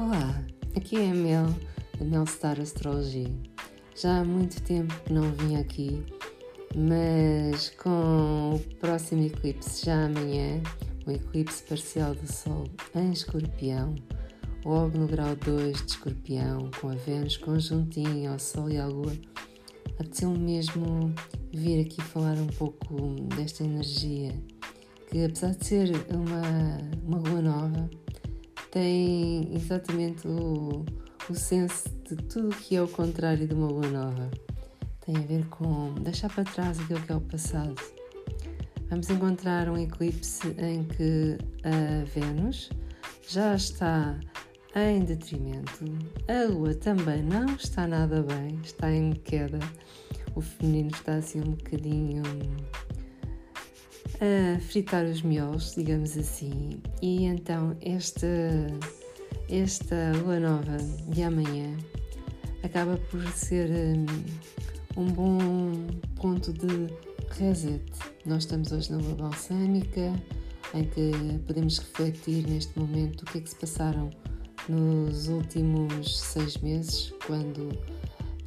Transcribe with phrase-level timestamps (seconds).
[0.00, 0.40] Olá,
[0.76, 1.46] aqui é a Mel,
[1.98, 3.36] da Mel Star Astrology.
[3.96, 6.06] Já há muito tempo que não vim aqui,
[6.76, 10.62] mas com o próximo eclipse já amanhã,
[11.04, 12.62] o eclipse parcial do Sol
[12.94, 13.96] em Escorpião,
[14.64, 19.12] logo no grau 2 de Escorpião, com a Vênus conjuntinha ao Sol e à Lua,
[19.98, 21.12] apeteceu mesmo
[21.52, 24.32] vir aqui falar um pouco desta energia,
[25.10, 27.90] que apesar de ser uma, uma lua nova,
[28.70, 30.84] tem exatamente o,
[31.28, 34.30] o senso de tudo que é o contrário de uma lua nova.
[35.00, 37.74] Tem a ver com deixar para trás aquilo que é o passado.
[38.90, 42.70] Vamos encontrar um eclipse em que a Vênus
[43.28, 44.18] já está
[44.74, 45.84] em detrimento,
[46.28, 49.58] a Lua também não está nada bem, está em queda.
[50.34, 52.22] O feminino está assim um bocadinho
[54.20, 56.80] a fritar os miolos, digamos assim.
[57.00, 58.26] E então esta,
[59.48, 60.76] esta lua nova
[61.08, 61.76] de amanhã
[62.62, 66.92] acaba por ser um, um bom ponto de
[67.30, 67.82] reset.
[68.26, 70.12] Nós estamos hoje na lua balsâmica,
[70.74, 74.10] em que podemos refletir neste momento o que é que se passaram
[74.68, 77.70] nos últimos seis meses, quando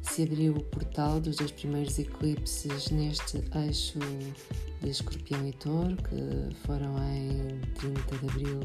[0.02, 3.98] se abriu o portal dos dois primeiros eclipses neste eixo
[4.82, 8.60] de Escorpião e Touro, que foram em 30 de Abril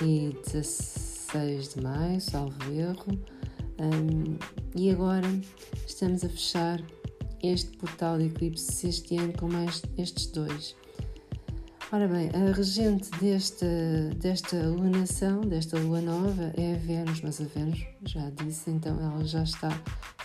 [0.00, 3.18] e 16 de Maio, salvo erro.
[3.78, 4.36] Um,
[4.74, 5.28] e agora
[5.86, 6.80] estamos a fechar
[7.42, 10.76] este portal de eclipses este ano com mais estes dois.
[11.90, 13.66] Ora bem, a regente desta,
[14.16, 19.22] desta lunação, desta lua nova, é a Vênus, mas a Vênus, já disse, então ela
[19.24, 19.68] já está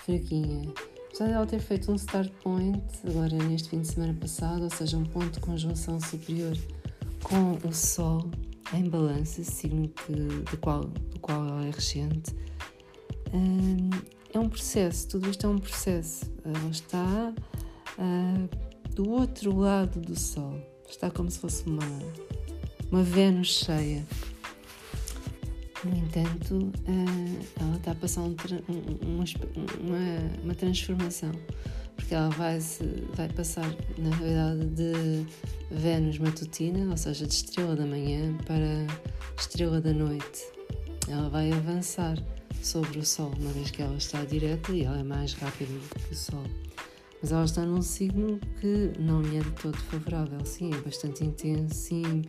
[0.07, 0.73] fraquinha.
[1.07, 4.69] Apesar de ela ter feito um start point agora neste fim de semana passado, ou
[4.69, 6.57] seja, um ponto de conjunção superior
[7.21, 8.29] com o Sol
[8.73, 12.33] em balança, signo que, do, qual, do qual ela é regente,
[13.33, 13.89] hum,
[14.33, 16.25] é um processo, tudo isto é um processo.
[16.43, 17.33] Ela está
[17.97, 21.83] uh, do outro lado do Sol, está como se fosse uma,
[22.91, 24.05] uma Vênus cheia.
[25.83, 28.35] No entanto, eh, ela está a passar um,
[29.03, 29.23] uma,
[29.79, 31.31] uma, uma, transformação,
[31.95, 32.59] porque ela vai,
[33.13, 35.25] vai passar, na realidade, de
[35.69, 38.87] Vênus matutina, ou seja, de estrela da manhã, para
[39.39, 40.51] estrela da noite.
[41.07, 42.17] Ela vai avançar
[42.61, 45.99] sobre o Sol, uma vez que ela está direta e ela é mais rápida do
[45.99, 46.43] que o Sol.
[47.21, 50.43] Mas ela está num signo que não lhe é de todo favorável.
[50.45, 52.23] Sim, é bastante intenso, sim,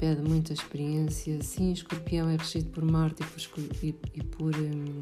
[0.00, 1.40] pede muita experiência.
[1.42, 4.98] Sim, Escorpião é regido por Marte e por, e, por, um,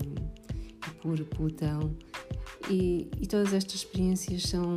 [0.87, 1.97] e por Plutão.
[2.69, 4.75] E, e, todas estas experiências são,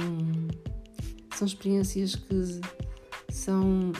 [1.35, 2.61] são experiências que
[3.33, 3.91] são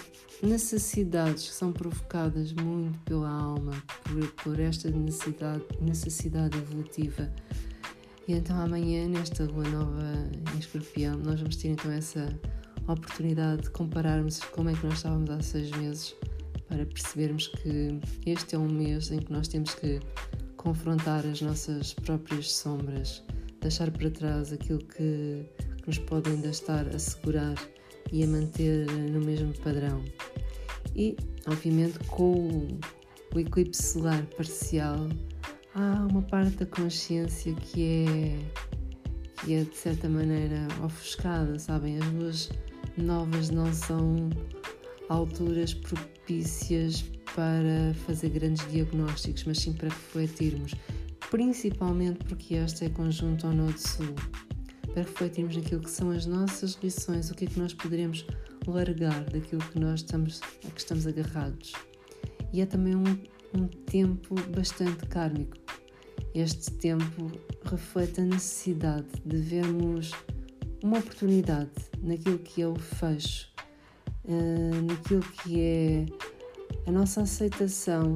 [0.43, 3.71] necessidades que são provocadas muito pela alma,
[4.03, 7.33] por, por esta necessidade, necessidade evolutiva.
[8.27, 12.29] E então amanhã, nesta lua nova em Escorpião, nós vamos ter então essa
[12.87, 16.15] oportunidade de compararmos como é que nós estávamos há seis meses
[16.67, 19.99] para percebermos que este é um mês em que nós temos que
[20.57, 23.23] confrontar as nossas próprias sombras,
[23.59, 25.45] deixar para trás aquilo que,
[25.77, 27.55] que nos pode ainda estar a segurar
[28.11, 30.03] e a manter no mesmo padrão.
[30.95, 32.77] E, obviamente, com
[33.33, 35.07] o, eclipse solar parcial,
[35.73, 38.39] há uma parte da consciência que é,
[39.41, 41.97] que é de certa maneira ofuscada, sabem?
[41.97, 42.49] As luas
[42.97, 44.29] novas não são
[45.09, 47.03] alturas propícias
[47.35, 50.73] para fazer grandes diagnósticos, mas sim para refletirmos,
[51.29, 54.13] principalmente porque este é conjunto ao Nodo Sul,
[54.93, 58.25] para refletirmos naquilo que são as nossas lições, o que é que nós poderemos
[58.67, 61.73] largar daquilo que nós estamos, a que estamos agarrados.
[62.53, 63.17] E é também um,
[63.57, 65.57] um tempo bastante kármico.
[66.33, 67.31] Este tempo
[67.65, 70.11] reflete a necessidade de vermos
[70.83, 71.71] uma oportunidade
[72.01, 73.47] naquilo que o fecho,
[74.25, 76.05] uh, naquilo que é
[76.87, 78.15] a nossa aceitação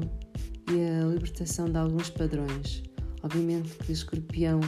[0.71, 2.83] e a libertação de alguns padrões.
[3.23, 4.59] Obviamente que Escorpião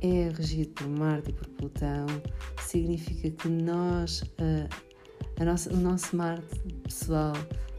[0.00, 2.06] é regido por Marte e por Plutão,
[2.62, 4.68] significa que nós, uh,
[5.40, 7.32] a nossa, o nosso Marte pessoal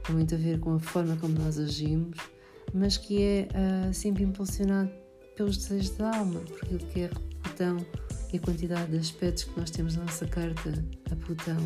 [0.03, 2.17] tem muito a ver com a forma como nós agimos,
[2.73, 4.91] mas que é uh, sempre impulsionado
[5.35, 7.09] pelos desejos da alma, porque aquilo que é
[7.43, 7.77] Plutão
[8.31, 10.71] e a quantidade de aspectos que nós temos na nossa carta
[11.11, 11.57] a Plutão,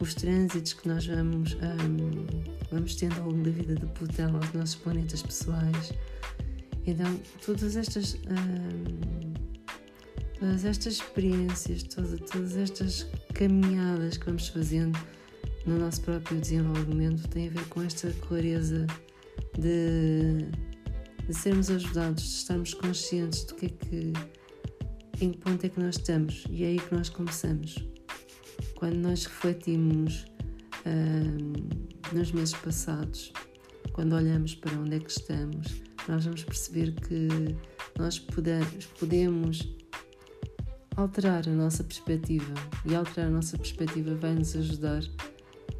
[0.00, 2.26] os trânsitos que nós vamos, um,
[2.70, 5.92] vamos tendo ao longo da vida de Plutão aos nossos planetas pessoais.
[6.86, 9.34] Então, todas estas, um,
[10.38, 14.98] todas estas experiências, todas, todas estas caminhadas que vamos fazendo
[15.66, 18.86] no nosso próprio desenvolvimento têm a ver com esta clareza
[19.58, 20.46] de,
[21.26, 24.12] de sermos ajudados, de estarmos conscientes do que é que,
[25.20, 27.76] em que ponto é que nós estamos e é aí que nós começamos.
[28.76, 30.24] Quando nós refletimos
[30.86, 33.32] uh, nos meses passados,
[33.92, 37.28] quando olhamos para onde é que estamos, nós vamos perceber que
[37.98, 38.64] nós puder,
[38.98, 39.68] podemos
[40.96, 42.54] alterar a nossa perspectiva
[42.86, 45.02] e alterar a nossa perspectiva vai nos ajudar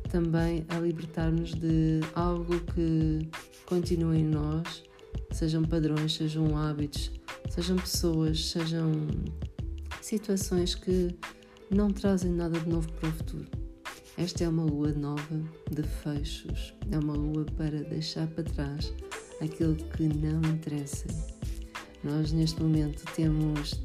[0.09, 3.29] também a libertar-nos de algo que
[3.67, 4.83] continua em nós,
[5.31, 7.18] sejam padrões, sejam hábitos,
[7.51, 8.93] sejam pessoas, sejam
[10.01, 11.15] situações que
[11.71, 13.47] não trazem nada de novo para o futuro.
[14.17, 15.41] Esta é uma lua nova
[15.71, 18.93] de fechos, é uma lua para deixar para trás
[19.41, 21.07] aquilo que não interessa.
[22.03, 23.81] Nós neste momento temos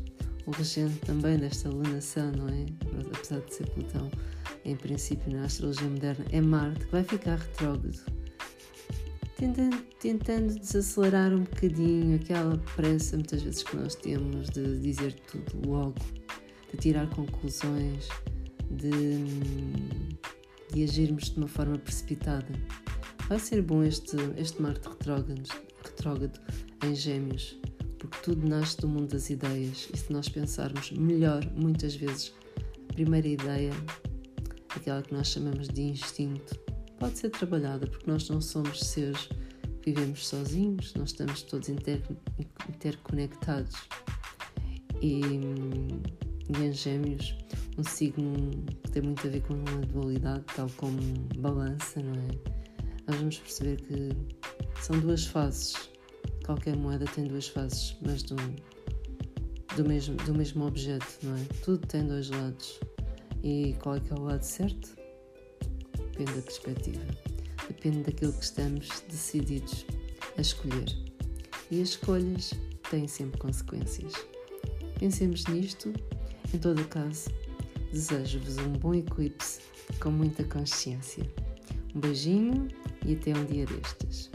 [0.46, 2.66] o regente também desta lunação, não é?
[3.14, 4.10] Apesar de ser Plutão,
[4.66, 8.23] em princípio na astrologia moderna, é Marte, que vai ficar retrógrado.
[9.44, 15.68] Tentando, tentando desacelerar um bocadinho aquela pressa muitas vezes que nós temos de dizer tudo
[15.70, 15.96] logo,
[16.72, 18.08] de tirar conclusões,
[18.72, 19.26] de,
[20.74, 22.48] de agirmos de uma forma precipitada.
[23.28, 25.44] Vai ser bom este, este Marte retrógrado,
[25.84, 26.40] retrógrado
[26.86, 27.60] em Gêmeos,
[28.00, 32.34] porque tudo nasce do mundo das ideias e se nós pensarmos melhor, muitas vezes,
[32.90, 33.72] a primeira ideia
[34.74, 36.63] aquela que nós chamamos de instinto,
[37.04, 39.28] pode ser trabalhada porque nós não somos seres
[39.82, 42.02] que vivemos sozinhos, nós estamos todos inter,
[42.70, 43.76] interconectados.
[45.02, 47.36] E, e em Gêmeos,
[47.78, 48.52] um signo
[48.84, 50.98] que tem muito a ver com a dualidade, tal como
[51.40, 52.28] balança, não é?
[53.06, 54.10] Nós vamos perceber que
[54.82, 55.90] são duas fases.
[56.46, 58.38] Qualquer moeda tem duas faces, mas do,
[59.76, 61.44] do, mesmo, do mesmo objeto, não é?
[61.66, 62.80] Tudo tem dois lados.
[63.44, 65.03] E qual é que é o lado certo?
[66.14, 67.06] Depende da perspectiva.
[67.68, 69.84] Depende daquilo que estamos decididos
[70.38, 70.96] a escolher.
[71.72, 72.54] E as escolhas
[72.92, 74.14] têm sempre consequências.
[75.00, 75.92] Pensemos nisto.
[76.54, 77.32] Em todo caso,
[77.92, 79.62] desejo-vos um bom eclipse
[80.00, 81.28] com muita consciência.
[81.96, 82.68] Um beijinho
[83.04, 84.30] e até um dia destes.